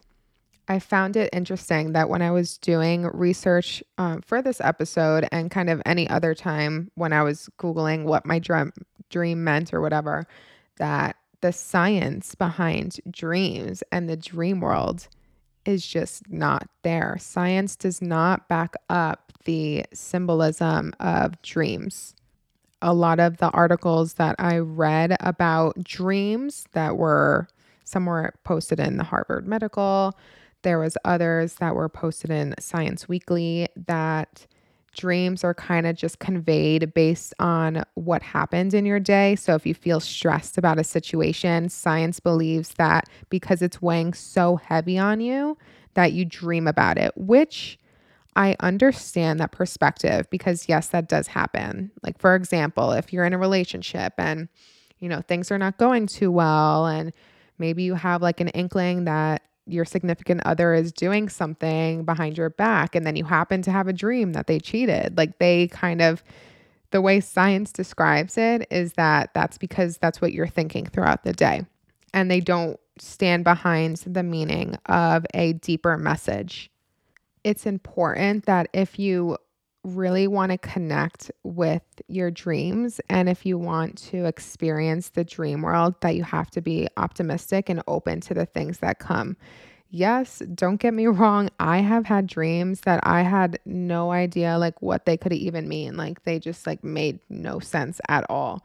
I 0.68 0.78
found 0.78 1.16
it 1.16 1.30
interesting 1.32 1.92
that 1.92 2.08
when 2.08 2.22
I 2.22 2.30
was 2.30 2.56
doing 2.58 3.02
research 3.12 3.82
um, 3.98 4.22
for 4.22 4.40
this 4.40 4.60
episode 4.60 5.28
and 5.32 5.50
kind 5.50 5.68
of 5.68 5.82
any 5.84 6.08
other 6.08 6.34
time 6.34 6.90
when 6.94 7.12
I 7.12 7.22
was 7.22 7.48
Googling 7.58 8.04
what 8.04 8.24
my 8.24 8.38
dream, 8.38 8.72
dream 9.10 9.44
meant 9.44 9.74
or 9.74 9.80
whatever, 9.80 10.26
that 10.76 11.16
the 11.40 11.52
science 11.52 12.34
behind 12.34 13.00
dreams 13.10 13.82
and 13.90 14.08
the 14.08 14.16
dream 14.16 14.60
world 14.60 15.08
is 15.64 15.86
just 15.86 16.30
not 16.30 16.68
there. 16.82 17.16
Science 17.20 17.76
does 17.76 18.00
not 18.00 18.48
back 18.48 18.74
up 18.88 19.32
the 19.44 19.84
symbolism 19.92 20.92
of 21.00 21.40
dreams 21.42 22.14
a 22.82 22.92
lot 22.92 23.20
of 23.20 23.38
the 23.38 23.50
articles 23.50 24.14
that 24.14 24.36
I 24.38 24.58
read 24.58 25.16
about 25.20 25.82
dreams 25.82 26.66
that 26.72 26.96
were 26.96 27.48
some 27.84 28.06
were 28.06 28.34
posted 28.44 28.80
in 28.80 28.96
the 28.96 29.04
Harvard 29.04 29.46
Medical. 29.46 30.16
There 30.62 30.78
was 30.78 30.96
others 31.04 31.54
that 31.56 31.74
were 31.74 31.88
posted 31.88 32.30
in 32.30 32.54
Science 32.58 33.08
Weekly 33.08 33.68
that 33.86 34.46
dreams 34.94 35.42
are 35.42 35.54
kind 35.54 35.86
of 35.86 35.96
just 35.96 36.18
conveyed 36.18 36.92
based 36.94 37.34
on 37.38 37.82
what 37.94 38.22
happened 38.22 38.74
in 38.74 38.84
your 38.84 39.00
day. 39.00 39.36
So 39.36 39.54
if 39.54 39.66
you 39.66 39.74
feel 39.74 40.00
stressed 40.00 40.58
about 40.58 40.78
a 40.78 40.84
situation, 40.84 41.68
science 41.68 42.20
believes 42.20 42.74
that 42.74 43.08
because 43.30 43.62
it's 43.62 43.80
weighing 43.80 44.12
so 44.12 44.56
heavy 44.56 44.98
on 44.98 45.20
you 45.20 45.56
that 45.94 46.12
you 46.12 46.24
dream 46.24 46.66
about 46.66 46.98
it, 46.98 47.12
which 47.16 47.78
I 48.34 48.56
understand 48.60 49.40
that 49.40 49.52
perspective 49.52 50.28
because, 50.30 50.68
yes, 50.68 50.88
that 50.88 51.08
does 51.08 51.26
happen. 51.26 51.90
Like, 52.02 52.18
for 52.18 52.34
example, 52.34 52.92
if 52.92 53.12
you're 53.12 53.26
in 53.26 53.34
a 53.34 53.38
relationship 53.38 54.14
and, 54.16 54.48
you 54.98 55.08
know, 55.08 55.20
things 55.20 55.50
are 55.50 55.58
not 55.58 55.76
going 55.76 56.06
too 56.06 56.30
well, 56.30 56.86
and 56.86 57.12
maybe 57.58 57.82
you 57.82 57.94
have 57.94 58.22
like 58.22 58.40
an 58.40 58.48
inkling 58.48 59.04
that 59.04 59.42
your 59.66 59.84
significant 59.84 60.40
other 60.44 60.74
is 60.74 60.92
doing 60.92 61.28
something 61.28 62.04
behind 62.04 62.38
your 62.38 62.50
back, 62.50 62.94
and 62.94 63.06
then 63.06 63.16
you 63.16 63.24
happen 63.24 63.62
to 63.62 63.70
have 63.70 63.86
a 63.86 63.92
dream 63.92 64.32
that 64.32 64.46
they 64.46 64.58
cheated, 64.58 65.16
like, 65.16 65.38
they 65.38 65.68
kind 65.68 66.02
of, 66.02 66.24
the 66.90 67.00
way 67.00 67.20
science 67.20 67.70
describes 67.70 68.36
it 68.36 68.66
is 68.70 68.94
that 68.94 69.32
that's 69.34 69.58
because 69.58 69.98
that's 69.98 70.20
what 70.20 70.32
you're 70.32 70.48
thinking 70.48 70.86
throughout 70.86 71.22
the 71.22 71.32
day. 71.32 71.64
And 72.12 72.30
they 72.30 72.40
don't 72.40 72.78
stand 72.98 73.44
behind 73.44 73.98
the 74.06 74.22
meaning 74.22 74.76
of 74.86 75.24
a 75.32 75.52
deeper 75.54 75.96
message 75.96 76.70
it's 77.44 77.66
important 77.66 78.46
that 78.46 78.68
if 78.72 78.98
you 78.98 79.36
really 79.84 80.28
want 80.28 80.52
to 80.52 80.58
connect 80.58 81.30
with 81.42 81.82
your 82.06 82.30
dreams 82.30 83.00
and 83.08 83.28
if 83.28 83.44
you 83.44 83.58
want 83.58 83.98
to 83.98 84.26
experience 84.26 85.10
the 85.10 85.24
dream 85.24 85.62
world 85.62 85.94
that 86.00 86.14
you 86.14 86.22
have 86.22 86.50
to 86.50 86.60
be 86.60 86.86
optimistic 86.96 87.68
and 87.68 87.82
open 87.88 88.20
to 88.20 88.34
the 88.34 88.46
things 88.46 88.78
that 88.78 89.00
come. 89.00 89.36
Yes, 89.90 90.40
don't 90.54 90.76
get 90.76 90.94
me 90.94 91.06
wrong, 91.08 91.50
I 91.58 91.78
have 91.78 92.06
had 92.06 92.26
dreams 92.26 92.82
that 92.82 93.00
I 93.02 93.22
had 93.22 93.58
no 93.64 94.12
idea 94.12 94.56
like 94.56 94.80
what 94.80 95.04
they 95.04 95.16
could 95.16 95.32
even 95.32 95.68
mean. 95.68 95.96
Like 95.96 96.22
they 96.22 96.38
just 96.38 96.66
like 96.66 96.84
made 96.84 97.18
no 97.28 97.58
sense 97.58 98.00
at 98.08 98.24
all. 98.30 98.64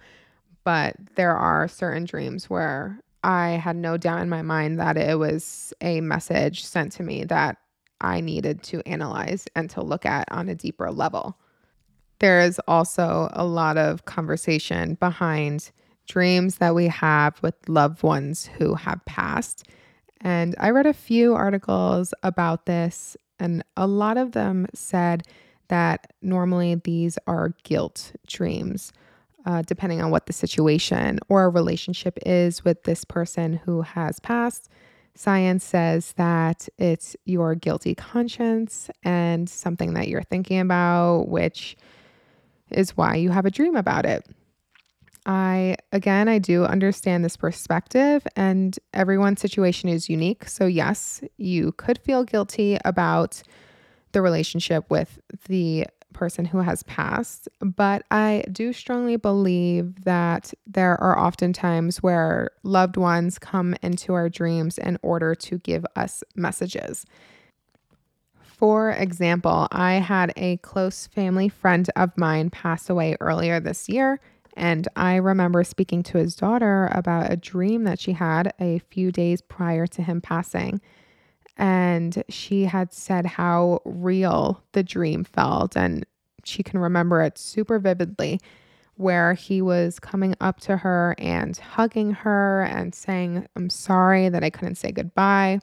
But 0.63 0.95
there 1.15 1.35
are 1.35 1.67
certain 1.67 2.05
dreams 2.05 2.49
where 2.49 2.99
I 3.23 3.51
had 3.51 3.75
no 3.75 3.97
doubt 3.97 4.21
in 4.21 4.29
my 4.29 4.41
mind 4.43 4.79
that 4.79 4.97
it 4.97 5.17
was 5.17 5.73
a 5.81 6.01
message 6.01 6.63
sent 6.63 6.91
to 6.93 7.03
me 7.03 7.23
that 7.25 7.57
I 8.01 8.21
needed 8.21 8.63
to 8.63 8.81
analyze 8.87 9.47
and 9.55 9.69
to 9.71 9.81
look 9.81 10.05
at 10.05 10.31
on 10.31 10.49
a 10.49 10.55
deeper 10.55 10.91
level. 10.91 11.37
There 12.19 12.41
is 12.41 12.59
also 12.67 13.29
a 13.33 13.45
lot 13.45 13.77
of 13.77 14.05
conversation 14.05 14.95
behind 14.95 15.71
dreams 16.07 16.57
that 16.57 16.73
we 16.73 16.87
have 16.87 17.41
with 17.43 17.55
loved 17.67 18.01
ones 18.01 18.47
who 18.57 18.75
have 18.75 19.03
passed. 19.05 19.67
And 20.21 20.55
I 20.59 20.71
read 20.71 20.85
a 20.85 20.93
few 20.93 21.35
articles 21.35 22.13
about 22.23 22.65
this, 22.65 23.15
and 23.39 23.63
a 23.75 23.85
lot 23.85 24.17
of 24.17 24.31
them 24.31 24.67
said 24.73 25.23
that 25.67 26.13
normally 26.21 26.75
these 26.75 27.19
are 27.27 27.53
guilt 27.63 28.13
dreams, 28.25 28.93
uh, 29.45 29.61
depending 29.63 30.01
on 30.01 30.09
what 30.09 30.25
the 30.25 30.33
situation 30.33 31.19
or 31.29 31.49
relationship 31.49 32.17
is 32.25 32.63
with 32.63 32.83
this 32.83 33.03
person 33.03 33.53
who 33.53 33.81
has 33.81 34.19
passed. 34.19 34.69
Science 35.17 35.63
says 35.63 36.13
that 36.13 36.69
it's 36.77 37.15
your 37.25 37.55
guilty 37.55 37.95
conscience 37.95 38.89
and 39.03 39.49
something 39.49 39.95
that 39.95 40.07
you're 40.07 40.21
thinking 40.21 40.59
about, 40.59 41.27
which 41.27 41.75
is 42.69 42.95
why 42.95 43.15
you 43.15 43.31
have 43.31 43.45
a 43.45 43.51
dream 43.51 43.75
about 43.75 44.05
it. 44.05 44.27
I, 45.25 45.75
again, 45.91 46.29
I 46.29 46.37
do 46.39 46.63
understand 46.63 47.25
this 47.25 47.35
perspective, 47.35 48.25
and 48.35 48.77
everyone's 48.93 49.41
situation 49.41 49.89
is 49.89 50.07
unique. 50.07 50.47
So, 50.47 50.67
yes, 50.67 51.21
you 51.35 51.73
could 51.73 51.97
feel 51.97 52.23
guilty 52.23 52.77
about 52.85 53.41
the 54.11 54.21
relationship 54.21 54.89
with 54.89 55.19
the 55.47 55.87
person 56.17 56.45
who 56.45 56.57
has 56.57 56.81
passed, 56.83 57.47
but 57.61 58.01
I 58.09 58.43
do 58.51 58.73
strongly 58.73 59.17
believe 59.17 60.03
that 60.03 60.51
there 60.65 60.99
are 60.99 61.17
often 61.17 61.53
times 61.53 62.01
where 62.01 62.49
loved 62.63 62.97
ones 62.97 63.37
come 63.37 63.75
into 63.83 64.15
our 64.15 64.27
dreams 64.27 64.79
in 64.79 64.97
order 65.03 65.35
to 65.35 65.59
give 65.59 65.85
us 65.95 66.23
messages. 66.35 67.05
For 68.41 68.89
example, 68.89 69.67
I 69.71 69.93
had 69.93 70.33
a 70.35 70.57
close 70.57 71.05
family 71.05 71.49
friend 71.49 71.87
of 71.95 72.17
mine 72.17 72.49
pass 72.49 72.89
away 72.89 73.15
earlier 73.19 73.59
this 73.59 73.87
year, 73.87 74.19
and 74.55 74.87
I 74.95 75.17
remember 75.17 75.63
speaking 75.63 76.01
to 76.03 76.17
his 76.17 76.35
daughter 76.35 76.89
about 76.91 77.31
a 77.31 77.37
dream 77.37 77.83
that 77.83 77.99
she 77.99 78.13
had 78.13 78.51
a 78.59 78.79
few 78.79 79.11
days 79.11 79.41
prior 79.41 79.85
to 79.85 80.01
him 80.01 80.21
passing 80.21 80.81
and 81.57 82.23
she 82.29 82.65
had 82.65 82.93
said 82.93 83.25
how 83.25 83.81
real 83.85 84.63
the 84.73 84.83
dream 84.83 85.23
felt 85.23 85.75
and 85.75 86.05
she 86.43 86.63
can 86.63 86.79
remember 86.79 87.21
it 87.21 87.37
super 87.37 87.79
vividly 87.79 88.39
where 88.95 89.33
he 89.33 89.61
was 89.61 89.99
coming 89.99 90.35
up 90.41 90.59
to 90.59 90.77
her 90.77 91.15
and 91.17 91.57
hugging 91.57 92.11
her 92.11 92.63
and 92.63 92.95
saying 92.95 93.47
i'm 93.55 93.69
sorry 93.69 94.29
that 94.29 94.43
i 94.43 94.49
couldn't 94.49 94.75
say 94.75 94.91
goodbye 94.91 95.59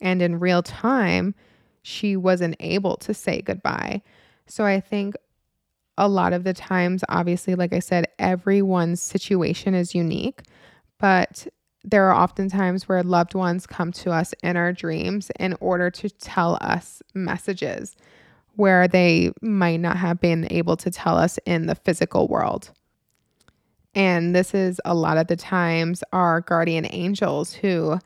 and 0.00 0.22
in 0.22 0.40
real 0.40 0.62
time 0.62 1.34
she 1.82 2.16
wasn't 2.16 2.54
able 2.60 2.96
to 2.96 3.12
say 3.12 3.42
goodbye. 3.42 4.02
So 4.46 4.64
i 4.64 4.80
think 4.80 5.16
a 5.98 6.08
lot 6.08 6.32
of 6.32 6.44
the 6.44 6.54
times, 6.54 7.04
obviously, 7.08 7.54
like 7.54 7.72
I 7.72 7.78
said, 7.78 8.08
everyone's 8.18 9.00
situation 9.00 9.74
is 9.74 9.94
unique, 9.94 10.42
but 10.98 11.46
there 11.84 12.08
are 12.08 12.14
often 12.14 12.48
times 12.48 12.88
where 12.88 13.02
loved 13.02 13.34
ones 13.34 13.66
come 13.66 13.92
to 13.92 14.10
us 14.10 14.34
in 14.42 14.56
our 14.56 14.72
dreams 14.72 15.30
in 15.38 15.56
order 15.60 15.90
to 15.90 16.08
tell 16.08 16.58
us 16.60 17.02
messages 17.14 17.96
where 18.56 18.86
they 18.86 19.32
might 19.40 19.80
not 19.80 19.96
have 19.96 20.20
been 20.20 20.46
able 20.50 20.76
to 20.76 20.90
tell 20.90 21.16
us 21.16 21.38
in 21.46 21.66
the 21.66 21.74
physical 21.74 22.28
world. 22.28 22.70
And 23.94 24.34
this 24.34 24.54
is 24.54 24.80
a 24.84 24.94
lot 24.94 25.18
of 25.18 25.26
the 25.26 25.36
times 25.36 26.02
our 26.12 26.40
guardian 26.40 26.86
angels 26.90 27.52
who 27.54 27.98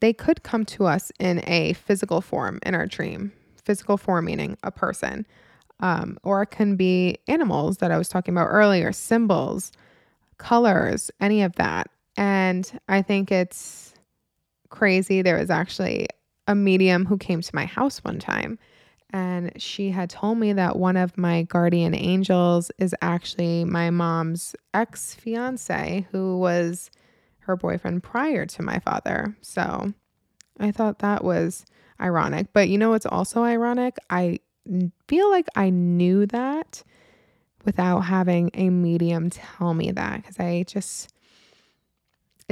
they 0.00 0.12
could 0.12 0.42
come 0.42 0.64
to 0.66 0.86
us 0.86 1.12
in 1.18 1.42
a 1.46 1.74
physical 1.74 2.20
form 2.20 2.58
in 2.64 2.74
our 2.74 2.86
dream. 2.86 3.32
Physical 3.64 3.96
form 3.96 4.24
meaning 4.24 4.56
a 4.64 4.70
person, 4.72 5.24
um, 5.80 6.18
or 6.24 6.42
it 6.42 6.50
can 6.50 6.74
be 6.74 7.18
animals 7.28 7.78
that 7.78 7.92
I 7.92 7.98
was 7.98 8.08
talking 8.08 8.34
about 8.34 8.48
earlier, 8.48 8.90
symbols, 8.90 9.70
colors, 10.38 11.10
any 11.20 11.42
of 11.42 11.54
that. 11.56 11.88
And 12.16 12.80
I 12.88 13.02
think 13.02 13.32
it's 13.32 13.94
crazy. 14.68 15.22
There 15.22 15.38
was 15.38 15.50
actually 15.50 16.08
a 16.46 16.54
medium 16.54 17.06
who 17.06 17.18
came 17.18 17.40
to 17.40 17.54
my 17.54 17.66
house 17.66 17.98
one 18.04 18.18
time 18.18 18.58
and 19.12 19.52
she 19.60 19.90
had 19.90 20.08
told 20.08 20.38
me 20.38 20.54
that 20.54 20.76
one 20.76 20.96
of 20.96 21.18
my 21.18 21.42
guardian 21.42 21.94
angels 21.94 22.70
is 22.78 22.94
actually 23.02 23.64
my 23.64 23.90
mom's 23.90 24.56
ex 24.72 25.14
fiance, 25.14 26.06
who 26.10 26.38
was 26.38 26.90
her 27.40 27.56
boyfriend 27.56 28.02
prior 28.02 28.46
to 28.46 28.62
my 28.62 28.78
father. 28.78 29.36
So 29.42 29.92
I 30.58 30.70
thought 30.70 31.00
that 31.00 31.22
was 31.22 31.66
ironic. 32.00 32.46
But 32.54 32.70
you 32.70 32.78
know 32.78 32.90
what's 32.90 33.06
also 33.06 33.42
ironic? 33.42 33.98
I 34.08 34.40
feel 35.08 35.30
like 35.30 35.48
I 35.54 35.68
knew 35.68 36.24
that 36.26 36.82
without 37.64 38.00
having 38.00 38.50
a 38.54 38.70
medium 38.70 39.28
tell 39.28 39.74
me 39.74 39.90
that 39.92 40.22
because 40.22 40.38
I 40.40 40.64
just 40.66 41.11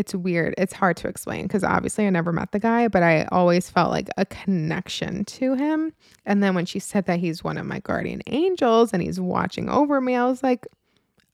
it's 0.00 0.14
weird. 0.14 0.54
It's 0.56 0.72
hard 0.72 0.96
to 0.96 1.08
explain 1.08 1.42
because 1.42 1.62
obviously 1.62 2.06
I 2.06 2.10
never 2.10 2.32
met 2.32 2.52
the 2.52 2.58
guy, 2.58 2.88
but 2.88 3.02
I 3.02 3.24
always 3.30 3.68
felt 3.68 3.90
like 3.90 4.08
a 4.16 4.24
connection 4.24 5.26
to 5.26 5.54
him. 5.54 5.92
And 6.24 6.42
then 6.42 6.54
when 6.54 6.64
she 6.64 6.78
said 6.78 7.04
that 7.04 7.20
he's 7.20 7.44
one 7.44 7.58
of 7.58 7.66
my 7.66 7.80
guardian 7.80 8.22
angels 8.26 8.94
and 8.94 9.02
he's 9.02 9.20
watching 9.20 9.68
over 9.68 10.00
me, 10.00 10.16
I 10.16 10.24
was 10.24 10.42
like, 10.42 10.66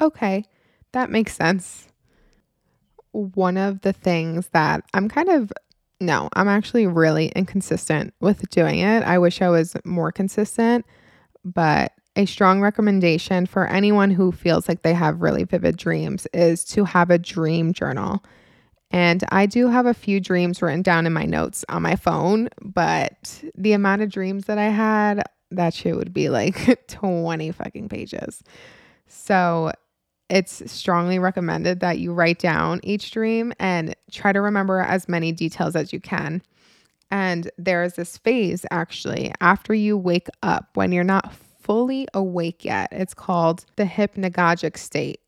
okay, 0.00 0.44
that 0.92 1.10
makes 1.10 1.36
sense. 1.36 1.86
One 3.12 3.56
of 3.56 3.82
the 3.82 3.92
things 3.92 4.48
that 4.48 4.82
I'm 4.92 5.08
kind 5.08 5.28
of, 5.28 5.52
no, 6.00 6.28
I'm 6.34 6.48
actually 6.48 6.88
really 6.88 7.28
inconsistent 7.28 8.14
with 8.20 8.50
doing 8.50 8.80
it. 8.80 9.04
I 9.04 9.18
wish 9.18 9.40
I 9.40 9.48
was 9.48 9.76
more 9.84 10.10
consistent, 10.10 10.84
but 11.44 11.92
a 12.16 12.26
strong 12.26 12.60
recommendation 12.60 13.46
for 13.46 13.66
anyone 13.68 14.10
who 14.10 14.32
feels 14.32 14.68
like 14.68 14.82
they 14.82 14.94
have 14.94 15.22
really 15.22 15.44
vivid 15.44 15.76
dreams 15.76 16.26
is 16.34 16.64
to 16.64 16.84
have 16.84 17.10
a 17.10 17.18
dream 17.18 17.72
journal. 17.72 18.24
And 18.90 19.24
I 19.30 19.46
do 19.46 19.68
have 19.68 19.86
a 19.86 19.94
few 19.94 20.20
dreams 20.20 20.62
written 20.62 20.82
down 20.82 21.06
in 21.06 21.12
my 21.12 21.24
notes 21.24 21.64
on 21.68 21.82
my 21.82 21.96
phone, 21.96 22.48
but 22.62 23.42
the 23.54 23.72
amount 23.72 24.02
of 24.02 24.10
dreams 24.10 24.44
that 24.46 24.58
I 24.58 24.68
had, 24.68 25.24
that 25.50 25.74
shit 25.74 25.96
would 25.96 26.12
be 26.12 26.28
like 26.28 26.86
20 26.88 27.50
fucking 27.52 27.88
pages. 27.88 28.42
So 29.08 29.72
it's 30.28 30.70
strongly 30.70 31.18
recommended 31.18 31.80
that 31.80 31.98
you 31.98 32.12
write 32.12 32.38
down 32.38 32.80
each 32.82 33.10
dream 33.10 33.52
and 33.58 33.94
try 34.10 34.32
to 34.32 34.40
remember 34.40 34.80
as 34.80 35.08
many 35.08 35.32
details 35.32 35.76
as 35.76 35.92
you 35.92 36.00
can. 36.00 36.42
And 37.10 37.50
there 37.56 37.84
is 37.84 37.94
this 37.94 38.18
phase 38.18 38.66
actually 38.70 39.32
after 39.40 39.72
you 39.72 39.96
wake 39.96 40.28
up 40.42 40.70
when 40.74 40.90
you're 40.90 41.04
not 41.04 41.32
fully 41.32 42.08
awake 42.14 42.64
yet. 42.64 42.88
It's 42.92 43.14
called 43.14 43.64
the 43.76 43.84
hypnagogic 43.84 44.76
state. 44.76 45.20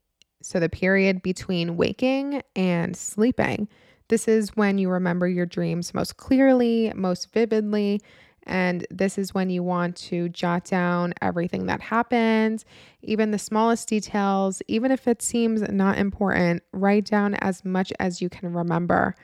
So, 0.48 0.58
the 0.58 0.70
period 0.70 1.20
between 1.20 1.76
waking 1.76 2.40
and 2.56 2.96
sleeping. 2.96 3.68
This 4.08 4.26
is 4.26 4.56
when 4.56 4.78
you 4.78 4.88
remember 4.88 5.28
your 5.28 5.44
dreams 5.44 5.92
most 5.92 6.16
clearly, 6.16 6.90
most 6.96 7.30
vividly. 7.34 8.00
And 8.44 8.86
this 8.90 9.18
is 9.18 9.34
when 9.34 9.50
you 9.50 9.62
want 9.62 9.94
to 9.96 10.30
jot 10.30 10.64
down 10.64 11.12
everything 11.20 11.66
that 11.66 11.82
happens, 11.82 12.64
even 13.02 13.30
the 13.30 13.38
smallest 13.38 13.90
details, 13.90 14.62
even 14.68 14.90
if 14.90 15.06
it 15.06 15.20
seems 15.20 15.60
not 15.68 15.98
important, 15.98 16.62
write 16.72 17.04
down 17.04 17.34
as 17.34 17.62
much 17.62 17.92
as 18.00 18.22
you 18.22 18.30
can 18.30 18.50
remember. 18.54 19.14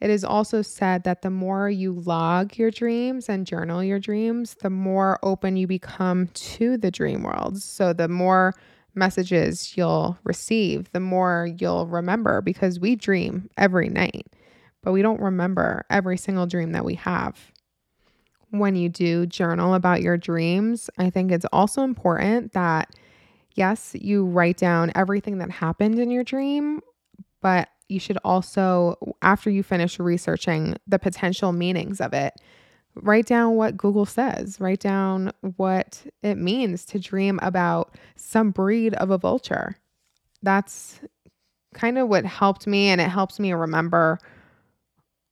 It 0.00 0.08
is 0.08 0.22
also 0.22 0.62
said 0.62 1.02
that 1.02 1.22
the 1.22 1.30
more 1.30 1.68
you 1.68 1.94
log 1.94 2.56
your 2.56 2.70
dreams 2.70 3.28
and 3.28 3.44
journal 3.44 3.82
your 3.82 3.98
dreams, 3.98 4.54
the 4.62 4.70
more 4.70 5.18
open 5.24 5.56
you 5.56 5.66
become 5.66 6.28
to 6.28 6.76
the 6.76 6.92
dream 6.92 7.24
world. 7.24 7.60
So, 7.60 7.92
the 7.92 8.06
more 8.06 8.54
messages 8.94 9.76
you'll 9.76 10.18
receive, 10.24 10.90
the 10.92 11.00
more 11.00 11.48
you'll 11.58 11.86
remember 11.86 12.40
because 12.40 12.80
we 12.80 12.96
dream 12.96 13.48
every 13.56 13.88
night, 13.88 14.26
but 14.82 14.92
we 14.92 15.02
don't 15.02 15.20
remember 15.20 15.84
every 15.90 16.16
single 16.16 16.46
dream 16.46 16.72
that 16.72 16.84
we 16.84 16.94
have. 16.94 17.52
When 18.50 18.76
you 18.76 18.88
do 18.88 19.26
journal 19.26 19.74
about 19.74 20.02
your 20.02 20.16
dreams, 20.16 20.88
I 20.96 21.10
think 21.10 21.32
it's 21.32 21.46
also 21.52 21.82
important 21.82 22.52
that, 22.52 22.90
yes, 23.54 23.96
you 23.98 24.24
write 24.24 24.58
down 24.58 24.92
everything 24.94 25.38
that 25.38 25.50
happened 25.50 25.98
in 25.98 26.10
your 26.10 26.24
dream, 26.24 26.80
but 27.40 27.68
you 27.88 27.98
should 27.98 28.18
also, 28.24 28.96
after 29.22 29.50
you 29.50 29.62
finish 29.62 29.98
researching 29.98 30.76
the 30.86 30.98
potential 30.98 31.52
meanings 31.52 32.00
of 32.00 32.12
it, 32.12 32.32
write 32.96 33.26
down 33.26 33.56
what 33.56 33.76
Google 33.76 34.06
says, 34.06 34.60
write 34.60 34.80
down 34.80 35.32
what 35.56 36.04
it 36.22 36.36
means 36.36 36.84
to 36.86 36.98
dream 36.98 37.38
about 37.42 37.94
some 38.16 38.50
breed 38.50 38.94
of 38.94 39.10
a 39.10 39.18
vulture. 39.18 39.76
That's 40.42 41.00
kind 41.74 41.98
of 41.98 42.08
what 42.08 42.24
helped 42.24 42.66
me, 42.66 42.88
and 42.88 43.00
it 43.00 43.08
helps 43.08 43.40
me 43.40 43.52
remember 43.52 44.18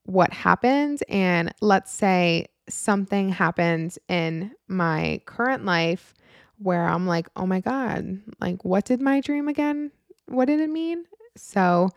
what 0.05 0.33
happened. 0.33 1.03
And 1.09 1.55
let's 1.61 1.93
say 1.93 2.47
something 2.69 3.29
happens 3.29 3.99
in 4.09 4.53
my 4.69 5.21
current 5.27 5.65
life 5.65 6.15
where 6.59 6.87
I'm 6.87 7.07
like, 7.07 7.29
oh 7.37 7.47
my 7.47 7.61
God, 7.61 8.21
like, 8.41 8.65
what 8.65 8.85
did 8.85 9.01
my 9.01 9.21
dream 9.21 9.49
again? 9.49 9.91
What 10.27 10.47
did 10.47 10.61
it 10.61 10.71
mean? 10.71 11.05
So 11.37 11.91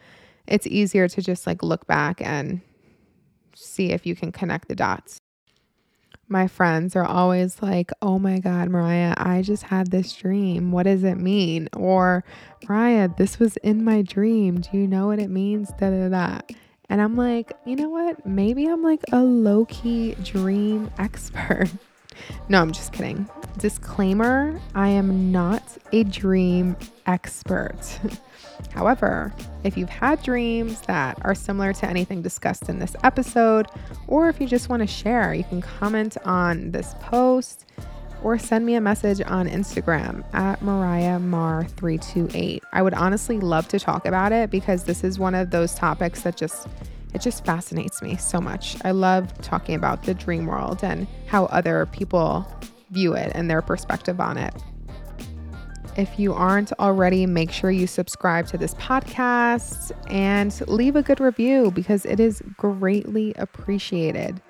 it's 0.47 0.67
easier 0.67 1.07
to 1.07 1.21
just 1.21 1.47
like 1.47 1.63
look 1.63 1.87
back 1.87 2.21
and 2.21 2.61
see 3.55 3.91
if 3.91 4.05
you 4.05 4.15
can 4.15 4.31
connect 4.31 4.67
the 4.67 4.75
dots 4.75 5.19
my 6.27 6.47
friends 6.47 6.95
are 6.95 7.05
always 7.05 7.61
like, 7.61 7.91
Oh 8.01 8.19
my 8.19 8.39
God, 8.39 8.69
Mariah, 8.69 9.13
I 9.17 9.41
just 9.41 9.63
had 9.63 9.91
this 9.91 10.13
dream. 10.13 10.71
What 10.71 10.83
does 10.83 11.03
it 11.03 11.15
mean? 11.15 11.69
Or, 11.75 12.23
Mariah, 12.67 13.09
this 13.17 13.39
was 13.39 13.57
in 13.57 13.83
my 13.83 14.01
dream. 14.01 14.61
Do 14.61 14.77
you 14.77 14.87
know 14.87 15.07
what 15.07 15.19
it 15.19 15.29
means? 15.29 15.69
Da 15.79 15.89
da 15.89 16.09
da. 16.09 16.39
And 16.89 17.01
I'm 17.01 17.15
like, 17.15 17.53
you 17.65 17.75
know 17.75 17.89
what? 17.89 18.25
Maybe 18.25 18.67
I'm 18.67 18.83
like 18.83 19.01
a 19.11 19.21
low 19.23 19.65
key 19.65 20.15
dream 20.23 20.91
expert. 20.99 21.69
No, 22.49 22.61
I'm 22.61 22.71
just 22.71 22.93
kidding. 22.93 23.29
Disclaimer 23.57 24.59
I 24.73 24.89
am 24.89 25.31
not 25.31 25.77
a 25.91 26.03
dream 26.03 26.75
expert. 27.05 27.99
However, 28.71 29.33
if 29.63 29.77
you've 29.77 29.89
had 29.89 30.21
dreams 30.21 30.81
that 30.81 31.17
are 31.23 31.35
similar 31.35 31.73
to 31.73 31.89
anything 31.89 32.21
discussed 32.21 32.69
in 32.69 32.79
this 32.79 32.95
episode, 33.03 33.67
or 34.07 34.29
if 34.29 34.39
you 34.39 34.47
just 34.47 34.69
want 34.69 34.81
to 34.81 34.87
share, 34.87 35.33
you 35.33 35.43
can 35.43 35.61
comment 35.61 36.17
on 36.25 36.71
this 36.71 36.93
post 36.99 37.65
or 38.23 38.39
send 38.39 38.65
me 38.65 38.75
a 38.75 38.81
message 38.81 39.21
on 39.21 39.47
Instagram 39.47 40.25
at 40.33 40.61
Mariah 40.61 41.19
Mar328. 41.19 42.61
I 42.73 42.81
would 42.81 42.93
honestly 42.93 43.39
love 43.39 43.67
to 43.69 43.79
talk 43.79 44.05
about 44.05 44.31
it 44.31 44.49
because 44.49 44.85
this 44.85 45.03
is 45.03 45.19
one 45.19 45.35
of 45.35 45.51
those 45.51 45.75
topics 45.75 46.21
that 46.21 46.35
just 46.35 46.67
it 47.15 47.21
just 47.21 47.45
fascinates 47.45 48.01
me 48.01 48.17
so 48.17 48.41
much. 48.41 48.75
I 48.83 48.91
love 48.91 49.33
talking 49.41 49.73
about 49.73 50.03
the 50.03 50.13
dream 50.13 50.47
world 50.47 50.83
and 50.83 51.07
how 51.27 51.45
other 51.45 51.85
people 51.87 52.45
view 52.91 53.13
it 53.13 53.31
and 53.33 53.49
their 53.49 53.61
perspective 53.61 54.19
on 54.19 54.37
it. 54.37 54.53
If 55.95 56.19
you 56.19 56.33
aren't 56.33 56.73
already, 56.73 57.25
make 57.25 57.51
sure 57.51 57.71
you 57.71 57.87
subscribe 57.87 58.47
to 58.47 58.57
this 58.57 58.73
podcast 58.73 59.93
and 60.11 60.53
leave 60.67 60.97
a 60.97 61.01
good 61.01 61.21
review 61.21 61.71
because 61.71 62.05
it 62.05 62.19
is 62.19 62.43
greatly 62.57 63.33
appreciated. 63.37 64.41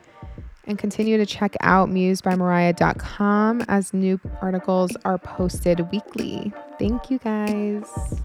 And 0.66 0.80
continue 0.80 1.18
to 1.18 1.26
check 1.28 1.56
out 1.62 1.90
musebymariah.com 1.90 3.62
as 3.68 3.94
new 3.94 4.20
articles 4.42 4.98
are 5.06 5.20
posted 5.20 5.92
weekly. 5.92 6.52
Thank 6.80 7.12
you 7.12 7.20
guys. 7.20 8.24